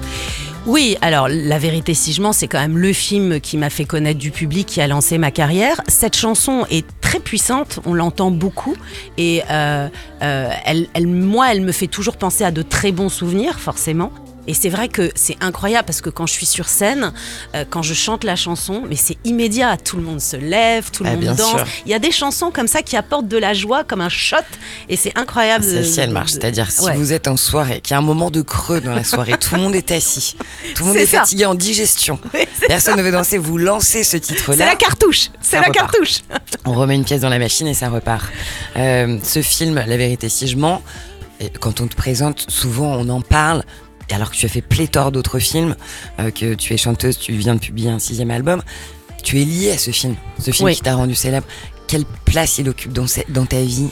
Oui, 0.67 0.97
alors 1.01 1.29
la 1.29 1.57
vérité 1.59 1.93
si 1.93 2.11
je 2.11 2.21
mens, 2.21 2.33
c'est 2.33 2.47
quand 2.49 2.59
même 2.59 2.77
le 2.77 2.91
film 2.91 3.39
qui 3.39 3.57
m'a 3.57 3.69
fait 3.69 3.85
connaître 3.85 4.19
du 4.19 4.31
public, 4.31 4.67
qui 4.67 4.81
a 4.81 4.87
lancé 4.87 5.17
ma 5.17 5.31
carrière. 5.31 5.79
Cette 5.87 6.15
chanson 6.17 6.65
est 6.69 6.85
très 6.99 7.19
puissante, 7.19 7.79
on 7.85 7.93
l'entend 7.93 8.31
beaucoup, 8.31 8.75
et 9.17 9.43
euh, 9.49 9.87
euh, 10.21 10.49
elle, 10.65 10.87
elle- 10.93 11.07
moi, 11.07 11.53
elle 11.53 11.61
me 11.61 11.71
fait 11.71 11.87
toujours 11.87 12.17
penser 12.17 12.43
à 12.43 12.51
de 12.51 12.63
très 12.63 12.91
bons 12.91 13.07
souvenirs, 13.09 13.59
forcément. 13.61 14.11
Et 14.47 14.53
c'est 14.53 14.69
vrai 14.69 14.87
que 14.87 15.11
c'est 15.15 15.35
incroyable 15.41 15.85
parce 15.85 15.99
que 16.01 16.09
quand 16.09 16.25
je 16.25 16.33
suis 16.33 16.45
sur 16.45 16.69
scène, 16.69 17.11
euh, 17.55 17.65
quand 17.69 17.81
je 17.81 17.93
chante 17.93 18.23
la 18.23 18.35
chanson, 18.35 18.83
mais 18.89 18.95
c'est 18.95 19.17
immédiat. 19.25 19.75
Tout 19.77 19.97
le 19.97 20.03
monde 20.03 20.21
se 20.21 20.37
lève, 20.37 20.89
tout 20.91 21.03
le 21.03 21.09
Ah, 21.09 21.15
monde 21.15 21.35
danse. 21.35 21.49
sûr. 21.49 21.65
Il 21.85 21.91
y 21.91 21.93
a 21.93 21.99
des 21.99 22.11
chansons 22.11 22.49
comme 22.51 22.67
ça 22.67 22.81
qui 22.81 22.95
apportent 22.95 23.27
de 23.27 23.37
la 23.37 23.53
joie, 23.53 23.83
comme 23.83 24.01
un 24.01 24.09
shot, 24.09 24.37
et 24.89 24.95
c'est 24.95 25.17
incroyable. 25.17 25.63
C'est 25.65 25.79
de- 25.79 25.83
si 25.83 25.99
elle 25.99 26.11
marche. 26.11 26.31
C'est-à-dire, 26.31 26.71
si 26.71 26.81
Ouais. 26.85 26.95
vous 26.95 27.11
êtes 27.13 27.27
en 27.27 27.35
soirée, 27.37 27.81
qu'il 27.81 27.91
y 27.91 27.95
a 27.95 27.97
un 27.97 28.01
moment 28.01 28.31
de 28.31 28.41
creux 28.41 28.79
dans 28.81 28.93
la 28.95 29.03
soirée, 29.03 29.37
tout 29.37 29.55
le 29.55 29.61
monde 29.61 29.75
est 29.75 29.91
assis, 29.91 30.35
tout 30.75 30.83
le 30.83 30.87
monde 30.89 30.97
C'est 30.97 31.03
est 31.03 31.07
fatigué 31.07 31.45
en 31.45 31.55
digestion, 31.55 32.19
Oui, 32.33 32.41
c'est 32.59 32.67
personne 32.67 32.97
ne 32.97 33.03
veut 33.03 33.11
danser, 33.11 33.37
vous 33.37 33.57
lancez 33.57 34.03
ce 34.03 34.11
C'est 34.11 34.19
titre-là. 34.21 34.65
la 34.65 34.75
cartouche, 34.75 35.29
c'est 35.41 35.57
la 35.57 35.63
repart. 35.67 35.91
cartouche. 35.91 36.19
On 36.65 36.73
remet 36.73 36.95
une 36.95 37.03
pièce 37.05 37.21
dans 37.21 37.29
la 37.29 37.39
machine 37.39 37.67
et 37.67 37.73
ça 37.73 37.89
repart. 37.89 38.25
Euh, 38.77 39.17
ce 39.23 39.41
film, 39.41 39.75
La 39.75 39.97
vérité 39.97 40.29
si 40.29 40.47
je 40.47 40.55
mens, 40.57 40.81
quand 41.59 41.81
on 41.81 41.87
te 41.87 41.95
présente, 41.95 42.45
souvent 42.49 42.95
on 42.97 43.09
en 43.09 43.21
parle 43.21 43.63
et 44.09 44.13
alors 44.13 44.31
que 44.31 44.35
tu 44.35 44.45
as 44.45 44.49
fait 44.49 44.61
pléthore 44.61 45.11
d'autres 45.11 45.39
films, 45.39 45.75
euh, 46.19 46.31
que 46.31 46.53
tu 46.53 46.73
es 46.73 46.77
chanteuse, 46.77 47.17
tu 47.17 47.33
viens 47.33 47.55
de 47.55 47.59
publier 47.59 47.89
un 47.89 47.99
sixième 47.99 48.31
album, 48.31 48.61
tu 49.23 49.41
es 49.41 49.45
liée 49.45 49.71
à 49.71 49.77
ce 49.77 49.91
film, 49.91 50.15
ce 50.39 50.51
film 50.51 50.67
Oui. 50.67 50.75
qui 50.75 50.81
t'a 50.81 50.95
rendu 50.95 51.15
célèbre. 51.15 51.47
Quelle 51.87 52.05
place 52.25 52.57
il 52.57 52.69
occupe 52.69 52.93
dans 52.93 53.45
ta 53.45 53.61
vie? 53.61 53.87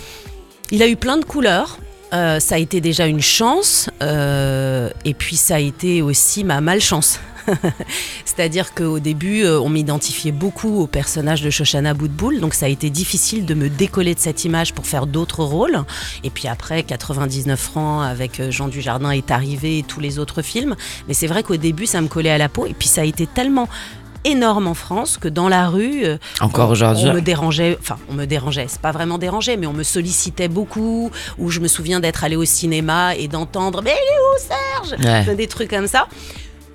Il 0.71 0.81
a 0.83 0.87
eu 0.87 0.95
plein 0.95 1.17
de 1.17 1.25
couleurs. 1.25 1.77
Euh, 2.13 2.39
ça 2.39 2.55
a 2.55 2.57
été 2.59 2.81
déjà 2.81 3.07
une 3.07 3.21
chance, 3.21 3.89
euh, 4.01 4.89
et 5.03 5.13
puis 5.13 5.35
ça 5.35 5.55
a 5.55 5.59
été 5.59 6.01
aussi 6.01 6.43
ma 6.43 6.61
malchance. 6.61 7.19
C'est-à-dire 8.25 8.73
qu'au 8.73 8.99
début, 8.99 9.43
euh, 9.43 9.59
on 9.59 9.69
m'identifiait 9.69 10.31
beaucoup 10.31 10.81
au 10.81 10.87
personnage 10.87 11.41
de 11.41 11.49
Shoshana 11.49 11.93
Boutboul, 11.93 12.39
donc 12.39 12.53
ça 12.53 12.65
a 12.65 12.69
été 12.69 12.89
difficile 12.89 13.45
de 13.45 13.53
me 13.53 13.69
décoller 13.69 14.15
de 14.15 14.19
cette 14.19 14.45
image 14.45 14.73
pour 14.73 14.85
faire 14.85 15.07
d'autres 15.07 15.43
rôles. 15.43 15.83
Et 16.23 16.29
puis 16.29 16.47
après, 16.47 16.83
99 16.83 17.59
francs 17.59 18.03
avec 18.05 18.39
euh, 18.39 18.51
Jean 18.51 18.67
Dujardin 18.67 19.11
est 19.11 19.31
arrivé 19.31 19.79
et 19.79 19.83
tous 19.83 19.99
les 19.99 20.19
autres 20.19 20.41
films. 20.41 20.75
Mais 21.07 21.13
c'est 21.13 21.27
vrai 21.27 21.43
qu'au 21.43 21.57
début, 21.57 21.85
ça 21.85 22.01
me 22.01 22.07
collait 22.07 22.31
à 22.31 22.37
la 22.37 22.49
peau, 22.49 22.65
et 22.65 22.73
puis 22.73 22.87
ça 22.87 23.01
a 23.01 23.05
été 23.05 23.27
tellement 23.27 23.67
énorme 24.25 24.67
en 24.67 24.73
France 24.73 25.17
que 25.17 25.27
dans 25.27 25.47
la 25.47 25.69
rue, 25.69 26.03
euh, 26.03 26.17
Encore 26.41 26.71
aujourd'hui 26.71 27.05
on 27.07 27.13
me 27.13 27.21
dérangeait, 27.21 27.77
enfin 27.79 27.97
on 28.09 28.13
me 28.13 28.25
dérangeait, 28.25 28.65
c'est 28.67 28.81
pas 28.81 28.91
vraiment 28.91 29.17
dérangé, 29.17 29.55
mais 29.55 29.67
on 29.67 29.73
me 29.73 29.83
sollicitait 29.83 30.47
beaucoup, 30.47 31.11
ou 31.37 31.51
je 31.51 31.59
me 31.59 31.67
souviens 31.67 31.99
d'être 31.99 32.23
allé 32.23 32.35
au 32.35 32.45
cinéma 32.45 33.15
et 33.15 33.27
d'entendre 33.27 33.81
«Mais 33.83 33.91
il 33.91 33.93
est 33.93 34.19
où 34.19 34.97
Serge? 34.97 35.27
Ouais. 35.27 35.35
Des 35.35 35.47
trucs 35.47 35.69
comme 35.69 35.87
ça. 35.87 36.07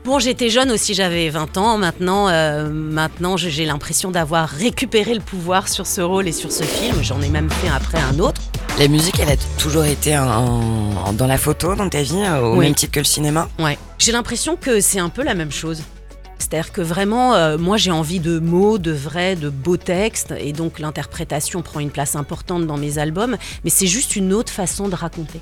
Bon, 0.04 0.18
j'étais 0.18 0.48
jeune 0.48 0.70
aussi, 0.70 0.94
j'avais 0.94 1.28
20 1.28 1.56
ans. 1.58 1.76
Maintenant, 1.76 2.28
euh, 2.28 2.68
maintenant 2.70 3.36
j'ai 3.36 3.66
l'impression 3.66 4.10
d'avoir 4.10 4.48
récupéré 4.48 5.12
le 5.14 5.20
pouvoir 5.20 5.68
sur 5.68 5.86
ce 5.86 6.00
rôle 6.00 6.26
et 6.26 6.32
sur 6.32 6.50
ce 6.50 6.62
film. 6.64 7.02
J'en 7.02 7.20
ai 7.20 7.28
même 7.28 7.50
fait 7.50 7.68
après 7.68 7.98
un 8.00 8.18
autre. 8.18 8.40
La 8.78 8.88
musique, 8.88 9.20
elle 9.20 9.28
a 9.30 9.36
toujours 9.58 9.84
été 9.84 10.16
en- 10.18 10.26
en- 11.06 11.12
dans 11.12 11.26
la 11.26 11.36
photo, 11.36 11.74
dans 11.74 11.88
ta 11.90 12.00
vie, 12.02 12.14
euh, 12.16 12.40
au 12.40 12.56
Oui. 12.56 12.64
même 12.66 12.74
titre 12.74 12.92
que 12.92 13.00
le 13.00 13.04
cinéma? 13.04 13.48
Ouais. 13.58 13.78
J'ai 13.98 14.12
l'impression 14.12 14.56
que 14.56 14.80
c'est 14.80 15.00
un 15.00 15.10
peu 15.10 15.22
la 15.22 15.34
même 15.34 15.52
chose. 15.52 15.82
C'est-à-dire 16.38 16.72
que 16.72 16.80
vraiment, 16.80 17.34
euh, 17.34 17.58
moi 17.58 17.76
j'ai 17.76 17.90
envie 17.90 18.20
de 18.20 18.38
mots, 18.38 18.78
de 18.78 18.92
vrais, 18.92 19.36
de 19.36 19.50
beaux 19.50 19.76
textes, 19.76 20.32
et 20.40 20.54
donc 20.54 20.78
l'interprétation 20.78 21.60
prend 21.60 21.78
une 21.80 21.90
place 21.90 22.16
importante 22.16 22.66
dans 22.66 22.78
mes 22.78 22.96
albums, 22.96 23.36
mais 23.64 23.70
c'est 23.70 23.86
juste 23.86 24.16
une 24.16 24.32
autre 24.32 24.50
façon 24.50 24.88
de 24.88 24.94
raconter. 24.94 25.40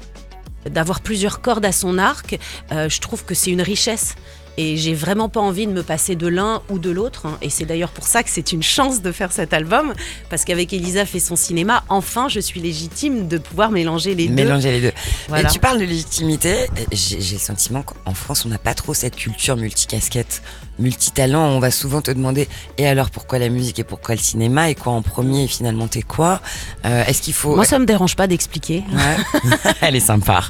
D'avoir 0.68 1.00
plusieurs 1.00 1.40
cordes 1.40 1.64
à 1.64 1.70
son 1.72 1.96
arc, 1.98 2.38
euh, 2.72 2.88
je 2.88 3.00
trouve 3.00 3.24
que 3.24 3.34
c'est 3.34 3.50
une 3.52 3.62
richesse. 3.62 4.16
Et 4.60 4.76
j'ai 4.76 4.92
vraiment 4.92 5.28
pas 5.28 5.38
envie 5.40 5.66
de 5.68 5.72
me 5.72 5.82
passer 5.84 6.16
de 6.16 6.26
l'un 6.26 6.62
ou 6.68 6.78
de 6.80 6.90
l'autre. 6.90 7.26
hein. 7.26 7.38
Et 7.42 7.48
c'est 7.48 7.64
d'ailleurs 7.64 7.90
pour 7.92 8.06
ça 8.08 8.22
que 8.24 8.28
c'est 8.28 8.50
une 8.52 8.62
chance 8.62 9.00
de 9.02 9.12
faire 9.12 9.30
cet 9.30 9.52
album, 9.52 9.94
parce 10.30 10.44
qu'avec 10.44 10.72
Elisa 10.72 11.06
fait 11.06 11.20
son 11.20 11.36
cinéma, 11.36 11.84
enfin 11.88 12.28
je 12.28 12.40
suis 12.40 12.60
légitime 12.60 13.28
de 13.28 13.38
pouvoir 13.38 13.70
mélanger 13.70 14.16
les 14.16 14.26
deux. 14.26 14.34
Mélanger 14.34 14.72
les 14.72 14.80
deux. 14.80 14.92
Voilà. 15.28 15.48
Et 15.48 15.52
tu 15.52 15.60
parles 15.60 15.78
de 15.78 15.84
légitimité. 15.84 16.54
J'ai 16.90 17.16
le 17.18 17.38
sentiment 17.38 17.82
qu'en 17.82 18.14
France, 18.14 18.44
on 18.44 18.48
n'a 18.48 18.58
pas 18.58 18.74
trop 18.74 18.94
cette 18.94 19.14
culture 19.14 19.56
multicasquette, 19.56 20.42
multitalent. 20.80 21.38
On 21.50 21.60
va 21.60 21.70
souvent 21.70 22.00
te 22.02 22.10
demander 22.10 22.48
et 22.78 22.86
alors 22.88 23.10
pourquoi 23.10 23.38
la 23.38 23.48
musique 23.50 23.78
et 23.78 23.84
pourquoi 23.84 24.16
le 24.16 24.20
cinéma 24.20 24.70
et 24.70 24.74
quoi 24.74 24.92
en 24.92 25.02
premier 25.02 25.44
et 25.44 25.48
finalement 25.48 25.86
t'es 25.86 26.02
quoi? 26.02 26.40
Euh, 26.84 27.04
Est-ce 27.04 27.22
qu'il 27.22 27.34
faut. 27.34 27.54
Moi 27.54 27.64
ça 27.64 27.78
me 27.78 27.86
dérange 27.86 28.16
pas 28.16 28.26
d'expliquer. 28.26 28.82
Ouais. 28.92 29.50
Elle 29.82 29.94
est 29.94 30.00
sympa. 30.00 30.42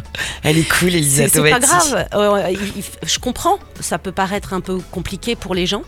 Elle 0.42 0.56
est 0.56 0.68
cool, 0.78 0.94
Elisa 0.94 1.28
C'est 1.28 1.42
pas 1.42 1.60
grave. 1.60 2.06
Euh, 2.14 2.54
je 3.04 3.18
comprends. 3.18 3.58
Ça 3.80 3.97
peut 3.98 4.12
paraître 4.12 4.52
un 4.52 4.60
peu 4.60 4.78
compliqué 4.90 5.36
pour 5.36 5.54
les 5.54 5.66
gens. 5.66 5.82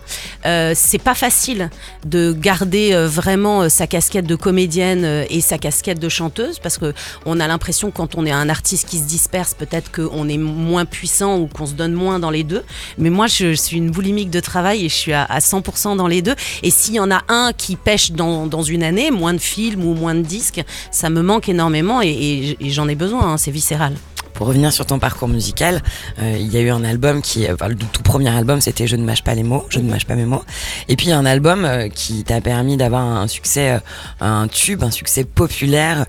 Euh, 0.46 0.72
c'est 0.74 0.98
pas 0.98 1.14
facile 1.14 1.70
de 2.04 2.32
garder 2.32 2.92
euh, 2.92 3.08
vraiment 3.08 3.62
euh, 3.62 3.68
sa 3.68 3.86
casquette 3.86 4.26
de 4.26 4.34
comédienne 4.34 5.04
euh, 5.04 5.24
et 5.30 5.40
sa 5.40 5.58
casquette 5.58 5.98
de 5.98 6.08
chanteuse 6.08 6.58
parce 6.58 6.78
que 6.78 6.92
on 7.26 7.40
a 7.40 7.46
l'impression 7.46 7.90
quand 7.90 8.16
on 8.16 8.26
est 8.26 8.30
un 8.30 8.48
artiste 8.48 8.88
qui 8.88 8.98
se 8.98 9.04
disperse, 9.04 9.54
peut-être 9.54 9.90
qu'on 9.92 10.28
est 10.28 10.38
moins 10.38 10.84
puissant 10.84 11.38
ou 11.38 11.46
qu'on 11.46 11.66
se 11.66 11.74
donne 11.74 11.92
moins 11.92 12.18
dans 12.18 12.30
les 12.30 12.42
deux. 12.44 12.62
Mais 12.98 13.10
moi, 13.10 13.26
je 13.26 13.52
suis 13.54 13.76
une 13.76 13.90
boulimique 13.90 14.30
de 14.30 14.40
travail 14.40 14.84
et 14.84 14.88
je 14.88 14.94
suis 14.94 15.12
à, 15.12 15.24
à 15.24 15.38
100% 15.38 15.96
dans 15.96 16.06
les 16.06 16.22
deux. 16.22 16.34
Et 16.62 16.70
s'il 16.70 16.94
y 16.94 17.00
en 17.00 17.10
a 17.10 17.22
un 17.28 17.52
qui 17.52 17.76
pêche 17.76 18.12
dans, 18.12 18.62
une 18.62 18.82
année, 18.82 19.10
moins 19.10 19.34
de 19.34 19.38
films 19.38 19.84
ou 19.84 19.94
moins 19.94 20.14
de 20.14 20.22
disques, 20.22 20.62
ça 20.90 21.10
me 21.10 21.22
manque 21.22 21.48
énormément 21.48 22.00
et 22.02 22.56
j'en 22.60 22.88
ai 22.88 22.94
besoin. 22.94 23.32
hein, 23.32 23.36
c'est 23.36 23.50
viscéral. 23.50 23.94
Pour 24.40 24.48
revenir 24.48 24.72
sur 24.72 24.86
ton 24.86 24.98
parcours 24.98 25.28
musical, 25.28 25.82
euh, 26.18 26.34
il 26.40 26.50
y 26.50 26.56
a 26.56 26.62
eu 26.62 26.70
un 26.70 26.82
album 26.82 27.20
qui, 27.20 27.46
euh, 27.46 27.52
enfin, 27.52 27.68
le 27.68 27.74
tout 27.74 28.02
premier 28.02 28.30
album, 28.30 28.62
c'était 28.62 28.86
Je 28.86 28.96
ne 28.96 29.04
mâche 29.04 29.22
pas 29.22 29.34
les 29.34 29.42
mots, 29.42 29.66
Je 29.68 29.80
ne 29.80 29.90
mâche 29.90 30.06
pas 30.06 30.14
mes 30.14 30.24
mots. 30.24 30.42
Et 30.88 30.96
puis 30.96 31.12
un 31.12 31.26
album 31.26 31.66
euh, 31.66 31.90
qui 31.90 32.24
t'a 32.24 32.40
permis 32.40 32.78
d'avoir 32.78 33.02
un 33.02 33.28
succès, 33.28 33.72
euh, 33.72 33.78
un 34.22 34.48
tube, 34.48 34.82
un 34.82 34.90
succès 34.90 35.24
populaire. 35.24 36.06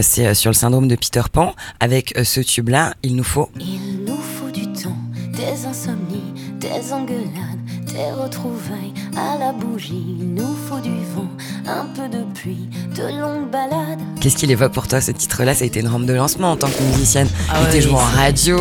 c'est 0.00 0.32
sur 0.34 0.50
le 0.50 0.54
syndrome 0.54 0.86
de 0.86 0.94
Peter 0.94 1.22
Pan. 1.32 1.56
Avec 1.80 2.14
ce 2.22 2.40
tube-là, 2.40 2.94
il 3.02 3.16
nous 3.16 3.24
faut. 3.24 3.50
Il 3.58 4.04
nous 4.06 4.14
faut 4.14 4.52
du 4.52 4.72
temps, 4.80 4.96
des 5.32 5.66
insomnies, 5.66 6.34
des 6.60 6.92
engueulades, 6.92 7.64
des 7.84 8.12
retrouvailles 8.12 8.94
à 9.16 9.36
la 9.40 9.50
bougie. 9.50 10.18
Il 10.20 10.34
nous 10.34 10.54
faut 10.68 10.78
du 10.78 10.94
vent, 11.16 11.31
un 11.66 11.86
peu 11.94 12.08
de 12.08 12.22
pluie, 12.34 12.68
de 12.96 13.02
longues 13.20 13.50
balades. 13.50 13.98
Qu'est-ce 14.20 14.36
qu'il 14.36 14.50
évoque 14.50 14.72
pour 14.72 14.88
toi 14.88 15.00
ce 15.00 15.10
titre-là? 15.12 15.54
Ça 15.54 15.64
a 15.64 15.66
été 15.66 15.80
une 15.80 15.88
rampe 15.88 16.06
de 16.06 16.12
lancement 16.12 16.52
en 16.52 16.56
tant 16.56 16.68
que 16.68 16.82
musicienne. 16.82 17.28
Ah 17.50 17.54
il 17.58 17.62
ouais, 17.64 17.68
était 17.70 17.80
joué 17.82 17.94
en 17.94 17.98
c'est- 18.10 18.16
radio. 18.16 18.58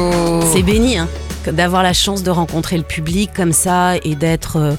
C'est 0.53 0.63
béni, 0.63 0.97
hein, 0.97 1.07
d'avoir 1.49 1.83
la 1.83 1.93
chance 1.93 2.23
de 2.23 2.29
rencontrer 2.29 2.77
le 2.77 2.83
public 2.83 3.31
comme 3.35 3.53
ça 3.53 3.95
et 4.03 4.15
d'être 4.15 4.57
euh, 4.57 4.75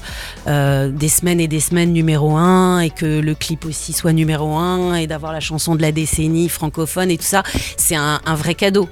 euh, 0.47 0.89
des 0.89 1.09
semaines 1.09 1.39
et 1.39 1.47
des 1.47 1.59
semaines 1.59 1.93
numéro 1.93 2.35
un 2.35 2.79
et 2.79 2.89
que 2.89 3.19
le 3.19 3.35
clip 3.35 3.65
aussi 3.65 3.93
soit 3.93 4.13
numéro 4.13 4.55
un 4.55 4.95
et 4.95 5.07
d'avoir 5.07 5.33
la 5.33 5.39
chanson 5.39 5.75
de 5.75 5.81
la 5.81 5.91
décennie 5.91 6.49
francophone 6.49 7.11
et 7.11 7.17
tout 7.17 7.25
ça, 7.25 7.43
c'est 7.77 7.95
un, 7.95 8.19
un 8.25 8.35
vrai 8.35 8.55
cadeau. 8.55 8.87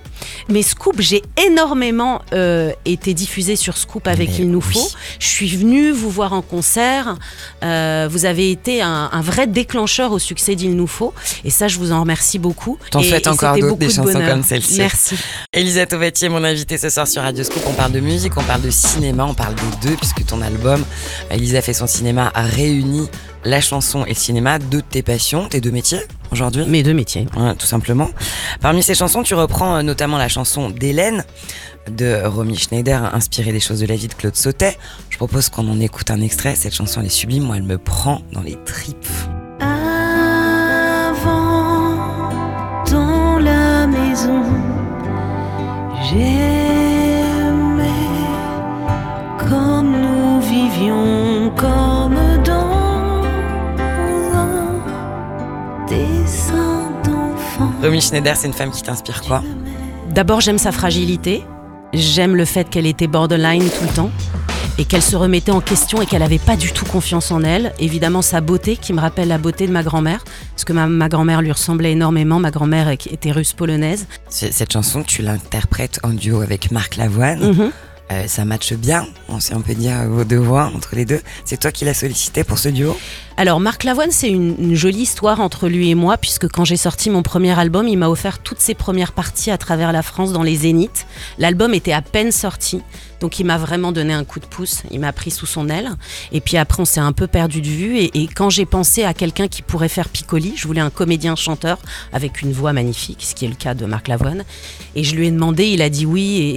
Mais 0.50 0.62
Scoop, 0.64 0.96
j'ai 1.00 1.22
énormément 1.48 2.22
euh, 2.34 2.72
été 2.86 3.14
diffusée 3.14 3.56
sur 3.56 3.78
Scoop 3.78 4.08
avec 4.08 4.30
Mais 4.30 4.36
Il 4.40 4.52
nous 4.52 4.64
oui. 4.66 4.74
faut. 4.74 4.90
Je 5.20 5.28
suis 5.28 5.56
venue 5.56 5.92
vous 5.92 6.10
voir 6.10 6.34
en 6.34 6.42
concert. 6.42 7.16
Euh, 7.64 8.08
vous 8.12 8.26
avez 8.26 8.52
été 8.52 8.82
un, 8.82 9.10
un 9.12 9.22
vrai 9.22 9.48
déclencheur 9.48 10.12
au 10.12 10.20
succès 10.20 10.56
d'Il 10.56 10.76
nous 10.76 10.88
faut 10.88 11.14
et 11.44 11.50
ça, 11.50 11.68
je 11.68 11.78
vous 11.78 11.92
en 11.92 12.02
remercie 12.02 12.40
beaucoup. 12.40 12.78
T'en 12.90 13.02
et 13.02 13.28
encore 13.28 13.56
d'autres, 13.56 13.56
des 13.56 13.62
beaucoup 13.62 13.84
de 13.84 13.90
chansons 13.90 14.14
bonheur. 14.14 14.30
comme 14.30 14.44
celle-ci. 14.44 14.78
Merci. 14.78 15.16
Elisa 15.54 15.86
Tovati 15.86 16.26
est 16.26 16.30
mon 16.30 16.44
invitée 16.44 16.78
ce 16.78 16.90
soir 16.90 17.08
sur 17.08 17.22
Radio 17.22 17.44
Scoop. 17.44 17.61
On 17.68 17.74
parle 17.74 17.92
de 17.92 18.00
musique, 18.00 18.38
on 18.38 18.44
parle 18.44 18.62
de 18.62 18.70
cinéma, 18.70 19.26
on 19.26 19.34
parle 19.34 19.56
des 19.56 19.88
deux, 19.90 19.96
puisque 19.96 20.26
ton 20.26 20.42
album, 20.42 20.84
Elisa 21.30 21.62
fait 21.62 21.74
son 21.74 21.88
cinéma, 21.88 22.32
a 22.34 22.44
réuni 22.44 23.10
la 23.44 23.62
chanson 23.62 24.06
et 24.06 24.10
le 24.10 24.16
cinéma, 24.16 24.60
deux 24.60 24.82
de 24.82 24.86
tes 24.88 25.02
passions, 25.02 25.48
tes 25.48 25.62
deux 25.62 25.72
métiers 25.72 26.02
aujourd'hui. 26.32 26.66
Mes 26.68 26.84
deux 26.84 26.94
métiers. 26.94 27.28
Ouais, 27.38 27.56
tout 27.56 27.66
simplement. 27.66 28.10
Parmi 28.62 28.84
ces 28.84 28.96
chansons, 28.96 29.24
tu 29.24 29.34
reprends 29.36 29.78
euh, 29.78 29.82
notamment 29.82 30.18
la 30.18 30.28
chanson 30.28 30.70
d'Hélène 30.70 31.24
de 31.90 32.22
Romy 32.26 32.58
Schneider, 32.58 33.14
inspirée 33.14 33.52
des 33.52 33.60
choses 33.60 33.80
de 33.80 33.88
la 33.88 33.96
vie 33.96 34.08
de 34.08 34.14
Claude 34.14 34.36
Sautet. 34.36 34.78
Je 35.10 35.18
propose 35.18 35.50
qu'on 35.50 35.68
en 35.68 35.80
écoute 35.80 36.12
un 36.12 36.22
extrait. 36.22 36.56
Cette 36.56 36.76
chanson, 36.76 37.02
elle 37.02 37.08
est 37.08 37.10
sublime. 37.10 37.44
Moi, 37.44 37.58
elle 37.58 37.64
me 37.64 37.78
prend 37.78 38.22
dans 38.32 38.42
les 38.42 38.58
tripes. 38.64 39.08
Avant, 39.60 39.80
dans 42.90 43.40
la 43.40 43.88
maison, 43.88 44.44
j'aimais 46.10 46.61
vivions, 50.74 51.52
comme 51.56 52.16
dans 52.44 53.24
un 54.34 54.80
dessin 55.88 56.90
d'enfant. 57.04 57.72
Romy 57.82 58.02
Schneider, 58.02 58.36
c'est 58.36 58.48
une 58.48 58.54
femme 58.54 58.72
qui 58.72 58.82
t'inspire 58.84 59.22
quoi? 59.22 59.44
D'abord, 60.10 60.42
j'aime 60.42 60.58
sa 60.58 60.72
fragilité. 60.72 61.44
J'aime 61.94 62.36
le 62.36 62.46
fait 62.46 62.70
qu'elle 62.70 62.86
était 62.86 63.08
borderline 63.08 63.64
tout 63.64 63.84
le 63.84 63.94
temps 63.94 64.12
et 64.78 64.86
qu'elle 64.86 65.02
se 65.02 65.18
remettait 65.18 65.52
en 65.52 65.60
question 65.60 66.02
et 66.02 66.06
qu'elle 66.06 66.22
n'avait 66.22 66.40
pas 66.40 66.56
du 66.56 66.72
tout 66.72 66.86
confiance 66.86 67.32
en 67.32 67.44
elle. 67.44 67.74
Évidemment, 67.80 68.22
sa 68.22 68.40
beauté 68.40 68.78
qui 68.78 68.94
me 68.94 69.02
rappelle 69.02 69.28
la 69.28 69.38
beauté 69.38 69.68
de 69.68 69.74
ma 69.74 69.84
grand-mère, 69.84 70.24
parce 70.56 70.64
que 70.64 70.72
ma, 70.72 70.88
ma 70.88 71.10
grand-mère 71.10 71.42
lui 71.42 71.52
ressemblait 71.52 71.92
énormément. 71.92 72.40
Ma 72.40 72.50
grand-mère 72.52 72.88
était 72.90 73.32
russe 73.32 73.52
polonaise. 73.54 74.08
C'est- 74.30 74.54
Cette 74.54 74.72
chanson, 74.72 75.04
tu 75.04 75.22
l'interprètes 75.22 76.00
en 76.04 76.10
duo 76.12 76.40
avec 76.42 76.72
Marc 76.72 76.96
Lavoine. 76.96 77.52
Mhm. 77.54 77.72
Euh, 78.12 78.28
ça 78.28 78.44
matche 78.44 78.74
bien, 78.74 79.08
on, 79.30 79.62
peut 79.62 79.74
dire 79.74 80.04
vos 80.10 80.26
deux 80.26 80.38
voix 80.38 80.70
entre 80.76 80.96
les 80.96 81.06
deux. 81.06 81.22
C'est 81.46 81.60
toi 81.60 81.72
qui 81.72 81.86
l'as 81.86 81.94
sollicité 81.94 82.44
pour 82.44 82.58
ce 82.58 82.68
duo? 82.68 82.98
Alors, 83.38 83.62
Marc 83.62 83.86
Lavoine, 83.86 84.12
c'est 84.12 84.30
une, 84.30 84.56
une 84.60 84.76
jolie 84.76 85.04
histoire 85.04 85.40
entre 85.40 85.70
lui 85.70 85.90
et 85.90 85.96
moi, 85.96 86.18
puisque 86.18 86.50
quand 86.50 86.66
j'ai 86.66 86.76
sorti 86.76 87.10
mon 87.10 87.24
premier 87.24 87.58
album, 87.58 87.88
il 87.88 87.98
m'a 87.98 88.10
offert 88.10 88.40
toutes 88.40 88.60
ses 88.60 88.74
premières 88.74 89.14
parties 89.14 89.50
à 89.50 89.58
travers 89.58 89.94
la 89.94 90.02
France 90.02 90.34
dans 90.34 90.44
les 90.44 90.58
Zéniths. 90.58 91.06
L'album 91.38 91.74
était 91.74 91.94
à 91.94 92.02
peine 92.02 92.34
sorti, 92.34 92.82
donc 93.22 93.40
il 93.40 93.46
m'a 93.46 93.58
vraiment 93.58 93.92
donné 93.94 94.14
un 94.14 94.24
coup 94.26 94.40
de 94.40 94.46
pouce. 94.46 94.82
Il 94.92 95.00
m'a 95.00 95.14
pris 95.14 95.32
sous 95.32 95.46
son 95.46 95.70
aile. 95.70 95.92
Et 96.34 96.42
puis 96.42 96.58
après, 96.58 96.82
on 96.82 96.86
s'est 96.86 97.00
un 97.00 97.14
peu 97.14 97.28
perdu 97.28 97.62
de 97.62 97.68
vue. 97.68 97.98
Et, 97.98 98.24
et 98.24 98.28
quand 98.28 98.50
j'ai 98.50 98.66
pensé 98.66 99.04
à 99.04 99.14
quelqu'un 99.14 99.48
qui 99.48 99.62
pourrait 99.62 99.88
faire 99.90 100.10
Piccoli, 100.10 100.54
je 100.58 100.68
voulais 100.68 100.82
un 100.82 100.90
comédien-chanteur 100.90 101.78
avec 102.12 102.42
une 102.42 102.52
voix 102.52 102.74
magnifique, 102.74 103.20
ce 103.24 103.36
qui 103.36 103.46
est 103.46 103.48
le 103.48 103.56
cas 103.56 103.74
de 103.76 103.86
Marc 103.86 104.08
Lavoine. 104.08 104.44
Et 104.96 105.04
je 105.04 105.16
lui 105.16 105.28
ai 105.28 105.32
demandé, 105.32 105.68
il 105.68 105.82
a 105.82 105.90
dit 105.90 106.06
oui, 106.06 106.38
et, 106.38 106.50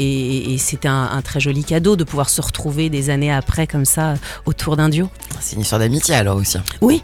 et- 0.51 0.55
et 0.55 0.59
c'était 0.59 0.89
un, 0.89 1.11
un 1.13 1.23
très 1.23 1.39
joli 1.41 1.63
cadeau 1.65 1.97
de 1.97 2.05
pouvoir 2.05 2.29
se 2.31 2.41
retrouver 2.41 2.89
des 2.91 3.11
années 3.11 3.33
après, 3.33 3.67
comme 3.67 3.85
ça, 3.85 4.15
autour 4.47 4.77
d'un 4.77 4.89
duo. 4.89 5.09
C'est 5.41 5.57
une 5.57 5.63
histoire 5.63 5.79
d'amitié 5.79 6.15
alors 6.15 6.37
aussi. 6.39 6.57
Oui, 6.81 7.03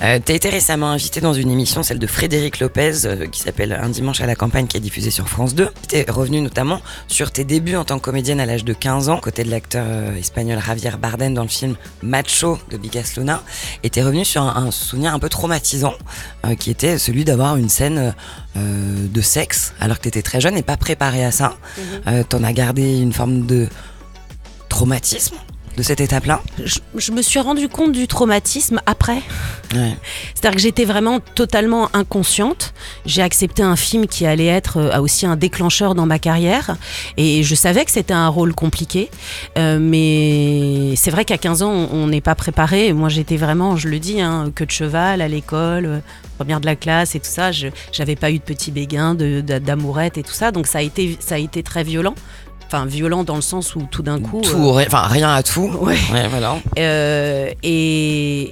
Euh, 0.00 0.18
T'as 0.24 0.34
été 0.34 0.48
récemment 0.48 0.90
invité 0.90 1.20
dans 1.20 1.34
une 1.34 1.50
émission, 1.50 1.82
celle 1.82 1.98
de 1.98 2.06
Frédéric 2.06 2.60
Lopez, 2.60 3.04
euh, 3.04 3.26
qui 3.26 3.40
s'appelle 3.40 3.72
Un 3.80 3.88
dimanche 3.88 4.20
à 4.20 4.26
la 4.26 4.34
campagne, 4.34 4.66
qui 4.66 4.76
est 4.76 4.80
diffusée 4.80 5.10
sur 5.10 5.28
France 5.28 5.54
2. 5.54 5.68
T'es 5.88 6.04
revenu 6.08 6.40
notamment 6.40 6.80
sur 7.08 7.30
tes 7.30 7.44
débuts 7.44 7.76
en 7.76 7.84
tant 7.84 7.98
que 7.98 8.04
comédienne 8.04 8.40
à 8.40 8.46
l'âge 8.46 8.64
de 8.64 8.72
15 8.72 9.08
ans, 9.08 9.18
côté 9.18 9.44
de 9.44 9.50
l'acteur 9.50 9.84
euh, 9.86 10.16
espagnol 10.16 10.58
Javier 10.64 10.90
Bardem 11.00 11.34
dans 11.34 11.42
le 11.42 11.48
film 11.48 11.76
Macho 12.02 12.58
de 12.70 12.76
Bigas 12.76 13.14
Luna. 13.16 13.42
Et 13.82 13.90
t'es 13.90 14.02
revenu 14.02 14.24
sur 14.24 14.42
un, 14.42 14.66
un 14.66 14.70
souvenir 14.70 15.14
un 15.14 15.18
peu 15.18 15.28
traumatisant, 15.28 15.94
euh, 16.46 16.54
qui 16.54 16.70
était 16.70 16.98
celui 16.98 17.24
d'avoir 17.24 17.56
une 17.56 17.68
scène 17.68 18.14
de 18.54 19.20
sexe, 19.22 19.72
alors 19.80 19.96
que 19.98 20.02
t'étais 20.02 20.20
très 20.22 20.40
jeune 20.40 20.56
et 20.58 20.62
pas 20.62 20.76
préparé 20.76 21.24
à 21.24 21.30
ça. 21.30 21.56
Euh, 22.06 22.22
T'en 22.28 22.42
as 22.44 22.52
gardé 22.52 22.98
une 23.00 23.12
forme 23.12 23.46
de 23.46 23.66
traumatisme 24.68 25.36
de 25.76 25.82
cette 25.82 26.00
étape-là 26.00 26.42
Je, 26.64 26.78
je 26.96 27.12
me 27.12 27.22
suis 27.22 27.40
rendu 27.40 27.68
compte 27.68 27.92
du 27.92 28.06
traumatisme 28.06 28.80
après. 28.86 29.22
Ouais. 29.74 29.96
C'est-à-dire 30.34 30.56
que 30.56 30.60
j'étais 30.62 30.84
vraiment 30.84 31.20
totalement 31.20 31.88
inconsciente. 31.94 32.74
J'ai 33.06 33.22
accepté 33.22 33.62
un 33.62 33.76
film 33.76 34.06
qui 34.06 34.26
allait 34.26 34.46
être 34.46 34.76
euh, 34.76 35.00
aussi 35.00 35.24
un 35.24 35.36
déclencheur 35.36 35.94
dans 35.94 36.04
ma 36.06 36.18
carrière. 36.18 36.76
Et 37.16 37.42
je 37.42 37.54
savais 37.54 37.84
que 37.84 37.90
c'était 37.90 38.12
un 38.12 38.28
rôle 38.28 38.54
compliqué. 38.54 39.08
Euh, 39.56 39.78
mais 39.80 40.94
c'est 40.96 41.10
vrai 41.10 41.24
qu'à 41.24 41.38
15 41.38 41.62
ans, 41.62 41.88
on- 41.92 42.06
n'est 42.06 42.20
pas 42.20 42.34
préparé. 42.34 42.92
Moi, 42.92 43.08
j'étais 43.08 43.36
vraiment, 43.38 43.76
je 43.76 43.88
le 43.88 43.98
dis, 43.98 44.20
hein, 44.20 44.52
que 44.54 44.64
de 44.64 44.70
cheval 44.70 45.22
à 45.22 45.28
l'école, 45.28 45.86
euh, 45.86 45.98
première 46.36 46.60
de 46.60 46.66
la 46.66 46.76
classe 46.76 47.14
et 47.14 47.20
tout 47.20 47.30
ça. 47.30 47.52
Je 47.52 47.68
J'avais 47.92 48.16
pas 48.16 48.30
eu 48.30 48.38
de 48.38 48.42
petit 48.42 48.70
béguin, 48.70 49.14
d'amourette 49.14 50.18
et 50.18 50.22
tout 50.22 50.32
ça. 50.32 50.50
Donc 50.50 50.66
ça 50.66 50.78
a 50.78 50.82
été, 50.82 51.16
ça 51.20 51.36
a 51.36 51.38
été 51.38 51.62
très 51.62 51.84
violent. 51.84 52.14
Enfin, 52.74 52.86
violent 52.86 53.22
dans 53.22 53.36
le 53.36 53.42
sens 53.42 53.76
où 53.76 53.82
tout 53.90 54.02
d'un 54.02 54.18
coup. 54.18 54.40
Tout, 54.40 54.56
euh, 54.56 54.82
enfin 54.86 55.02
rien 55.02 55.28
à 55.34 55.42
tout. 55.42 55.70
Ouais. 55.80 55.98
voilà. 56.30 56.56
euh, 56.78 57.50
et 57.62 57.72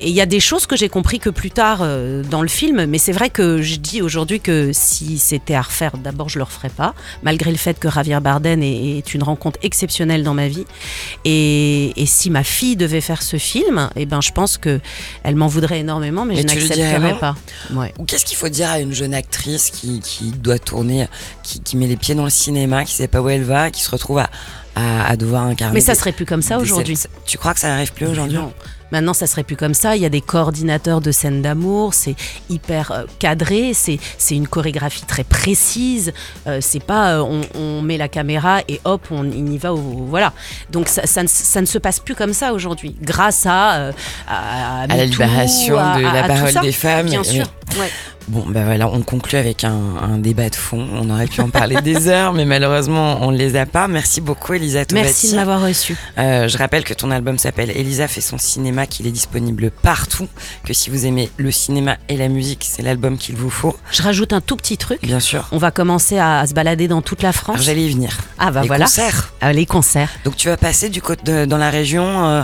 et 0.00 0.08
il 0.08 0.14
y 0.14 0.20
a 0.20 0.26
des 0.26 0.40
choses 0.40 0.66
que 0.66 0.76
j'ai 0.76 0.90
compris 0.90 1.18
que 1.18 1.30
plus 1.30 1.50
tard 1.50 1.78
euh, 1.80 2.22
dans 2.22 2.42
le 2.42 2.48
film, 2.48 2.84
mais 2.84 2.98
c'est 2.98 3.12
vrai 3.12 3.30
que 3.30 3.62
je 3.62 3.76
dis 3.76 4.02
aujourd'hui 4.02 4.40
que 4.40 4.72
si 4.74 5.18
c'était 5.18 5.54
à 5.54 5.62
refaire, 5.62 5.92
d'abord 5.96 6.28
je 6.28 6.38
le 6.38 6.44
referais 6.44 6.68
pas, 6.68 6.94
malgré 7.22 7.50
le 7.50 7.56
fait 7.56 7.78
que 7.78 7.90
Javier 7.90 8.20
Bardem 8.20 8.62
est, 8.62 8.98
est 8.98 9.14
une 9.14 9.22
rencontre 9.22 9.58
exceptionnelle 9.62 10.22
dans 10.22 10.34
ma 10.34 10.48
vie. 10.48 10.66
Et, 11.24 11.92
et 12.00 12.06
si 12.06 12.28
ma 12.28 12.44
fille 12.44 12.76
devait 12.76 13.00
faire 13.00 13.22
ce 13.22 13.38
film, 13.38 13.88
eh 13.96 14.04
ben 14.04 14.20
je 14.20 14.32
pense 14.32 14.58
que 14.58 14.80
elle 15.22 15.36
m'en 15.36 15.46
voudrait 15.46 15.80
énormément, 15.80 16.26
mais, 16.26 16.34
Mais 16.34 16.42
je 16.42 16.46
n'accepterais 16.46 17.18
pas. 17.18 17.36
Ouais. 17.72 17.94
Ou 17.98 18.04
qu'est-ce 18.04 18.24
qu'il 18.26 18.36
faut 18.36 18.48
dire 18.50 18.68
à 18.68 18.80
une 18.80 18.92
jeune 18.92 19.14
actrice 19.14 19.70
qui, 19.70 20.00
qui 20.00 20.30
doit 20.32 20.58
tourner, 20.58 21.06
qui, 21.42 21.60
qui 21.60 21.76
met 21.76 21.86
les 21.86 21.96
pieds 21.96 22.14
dans 22.14 22.24
le 22.24 22.30
cinéma, 22.30 22.84
qui 22.84 22.92
sait 22.94 23.08
pas 23.08 23.22
où 23.22 23.28
elle 23.28 23.44
va, 23.44 23.70
qui 23.70 23.82
se 23.82 23.90
retrouve 23.90 24.09
à, 24.18 24.28
à, 24.76 25.10
à 25.10 25.16
devoir 25.16 25.44
incarner. 25.44 25.74
Mais 25.74 25.80
ça 25.80 25.92
des- 25.92 25.98
serait 25.98 26.12
plus 26.12 26.26
comme 26.26 26.42
ça 26.42 26.58
aujourd'hui. 26.58 26.98
Tu 27.26 27.38
crois 27.38 27.54
que 27.54 27.60
ça 27.60 27.68
n'arrive 27.68 27.92
plus 27.92 28.06
aujourd'hui 28.06 28.36
Non. 28.38 28.52
Maintenant, 28.92 29.14
ça 29.14 29.28
serait 29.28 29.44
plus 29.44 29.54
comme 29.54 29.72
ça. 29.72 29.94
Il 29.94 30.02
y 30.02 30.04
a 30.04 30.08
des 30.08 30.20
coordinateurs 30.20 31.00
de 31.00 31.12
scènes 31.12 31.42
d'amour. 31.42 31.94
C'est 31.94 32.16
hyper 32.48 32.90
euh, 32.90 33.04
cadré. 33.20 33.72
C'est 33.72 34.00
une 34.30 34.48
chorégraphie 34.48 35.04
très 35.06 35.22
précise. 35.22 36.12
Euh, 36.48 36.58
c'est 36.60 36.82
pas 36.82 37.12
euh, 37.12 37.20
on, 37.22 37.42
on 37.56 37.82
met 37.82 37.96
la 37.98 38.08
caméra 38.08 38.62
et 38.66 38.80
hop, 38.84 39.06
on 39.12 39.30
y 39.30 39.58
va. 39.58 39.74
Au, 39.74 39.76
voilà. 40.08 40.32
Donc 40.70 40.88
ça, 40.88 41.06
ça, 41.06 41.22
ne, 41.22 41.28
ça 41.28 41.60
ne 41.60 41.66
se 41.66 41.78
passe 41.78 42.00
plus 42.00 42.16
comme 42.16 42.32
ça 42.32 42.52
aujourd'hui. 42.52 42.96
Grâce 43.00 43.46
à 43.46 43.74
euh, 43.74 43.92
à, 44.26 44.80
À 44.82 44.86
la 44.88 45.04
libération 45.06 45.74
de 45.76 46.02
la 46.02 46.24
parole 46.24 46.54
des 46.60 46.72
femmes. 46.72 47.06
Bien 47.06 47.22
sûr. 47.22 47.46
Ouais. 47.78 47.90
Bon, 48.30 48.44
ben 48.46 48.64
voilà, 48.64 48.86
on 48.88 49.02
conclut 49.02 49.38
avec 49.38 49.64
un, 49.64 49.74
un 50.00 50.16
débat 50.18 50.48
de 50.50 50.54
fond. 50.54 50.86
On 50.94 51.10
aurait 51.10 51.26
pu 51.26 51.40
en 51.40 51.50
parler 51.50 51.80
des 51.82 52.06
heures, 52.06 52.32
mais 52.32 52.44
malheureusement, 52.44 53.18
on 53.22 53.32
ne 53.32 53.36
les 53.36 53.56
a 53.56 53.66
pas. 53.66 53.88
Merci 53.88 54.20
beaucoup, 54.20 54.52
Elisa 54.52 54.84
Tovati. 54.84 55.04
Merci 55.04 55.30
de 55.32 55.36
m'avoir 55.36 55.60
reçu. 55.60 55.96
Euh, 56.16 56.46
je 56.46 56.56
rappelle 56.56 56.84
que 56.84 56.94
ton 56.94 57.10
album 57.10 57.38
s'appelle 57.38 57.70
Elisa 57.70 58.06
fait 58.06 58.20
son 58.20 58.38
cinéma, 58.38 58.86
qu'il 58.86 59.08
est 59.08 59.10
disponible 59.10 59.72
partout, 59.72 60.28
que 60.64 60.72
si 60.72 60.90
vous 60.90 61.06
aimez 61.06 61.28
le 61.38 61.50
cinéma 61.50 61.96
et 62.08 62.16
la 62.16 62.28
musique, 62.28 62.64
c'est 62.68 62.82
l'album 62.82 63.18
qu'il 63.18 63.34
vous 63.34 63.50
faut, 63.50 63.76
Je 63.90 64.02
rajoute 64.02 64.32
un 64.32 64.40
tout 64.40 64.56
petit 64.56 64.76
truc. 64.76 65.00
bien 65.02 65.18
sûr. 65.20 65.48
On 65.50 65.58
va 65.58 65.72
commencer 65.72 66.16
à, 66.18 66.38
à 66.38 66.46
se 66.46 66.54
balader 66.54 66.86
dans 66.86 67.02
toute 67.02 67.22
la 67.22 67.32
France. 67.32 67.62
J'allais 67.62 67.82
y 67.86 67.90
venir. 67.92 68.16
Ah 68.38 68.52
bah 68.52 68.62
Les 68.62 68.68
voilà. 68.68 68.84
concerts. 68.84 69.29
Les 69.42 69.64
concerts. 69.64 70.10
Donc 70.24 70.36
tu 70.36 70.48
vas 70.48 70.58
passer 70.58 70.90
du 70.90 71.00
côté 71.00 71.46
dans 71.46 71.56
la 71.56 71.70
région 71.70 72.04
euh, 72.04 72.42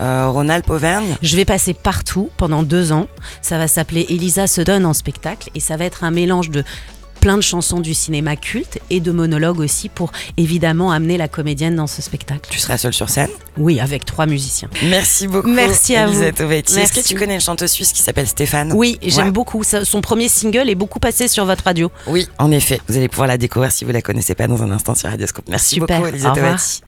euh, 0.00 0.28
Rhône-Alpes, 0.30 0.70
Auvergne? 0.70 1.14
Je 1.22 1.36
vais 1.36 1.44
passer 1.44 1.74
partout 1.74 2.30
pendant 2.38 2.62
deux 2.62 2.90
ans. 2.90 3.06
Ça 3.42 3.58
va 3.58 3.68
s'appeler 3.68 4.06
Elisa 4.08 4.46
se 4.46 4.62
donne 4.62 4.86
en 4.86 4.94
spectacle 4.94 5.50
et 5.54 5.60
ça 5.60 5.76
va 5.76 5.84
être 5.84 6.04
un 6.04 6.10
mélange 6.10 6.48
de 6.50 6.64
plein 7.28 7.36
de 7.36 7.42
chansons 7.42 7.80
du 7.80 7.92
cinéma 7.92 8.36
culte 8.36 8.78
et 8.88 9.00
de 9.00 9.12
monologues 9.12 9.60
aussi 9.60 9.90
pour 9.90 10.12
évidemment 10.38 10.92
amener 10.92 11.18
la 11.18 11.28
comédienne 11.28 11.76
dans 11.76 11.86
ce 11.86 12.00
spectacle. 12.00 12.48
Tu 12.48 12.58
seras 12.58 12.78
seule 12.78 12.94
sur 12.94 13.10
scène. 13.10 13.28
Oui, 13.58 13.80
avec 13.80 14.06
trois 14.06 14.24
musiciens. 14.24 14.70
Merci 14.84 15.28
beaucoup. 15.28 15.46
Merci 15.46 15.94
à 15.94 16.04
Elisa 16.04 16.30
vous. 16.30 16.52
Est-ce 16.52 16.90
que 16.94 17.06
tu 17.06 17.16
connais 17.16 17.34
une 17.34 17.40
chanteuse 17.42 17.70
suisse 17.70 17.92
qui 17.92 18.00
s'appelle 18.00 18.26
Stéphane 18.26 18.72
Oui, 18.72 18.96
j'aime 19.02 19.26
Ouais. 19.26 19.30
beaucoup. 19.30 19.62
Son 19.62 20.00
premier 20.00 20.28
single 20.30 20.70
est 20.70 20.74
beaucoup 20.74 21.00
passé 21.00 21.28
sur 21.28 21.44
votre 21.44 21.64
radio. 21.64 21.90
Oui, 22.06 22.26
en 22.38 22.50
effet. 22.50 22.80
Vous 22.88 22.96
allez 22.96 23.08
pouvoir 23.08 23.28
la 23.28 23.36
découvrir 23.36 23.72
si 23.72 23.84
vous 23.84 23.92
la 23.92 24.00
connaissez 24.00 24.34
pas 24.34 24.46
dans 24.46 24.62
un 24.62 24.70
instant 24.70 24.94
sur 24.94 25.10
Radioscope. 25.10 25.44
Merci 25.50 25.74
Super. 25.74 25.98
beaucoup, 25.98 26.08
Elisa 26.08 26.30
Au 26.30 26.32
revoir. 26.34 26.52
Tovati. 26.52 26.80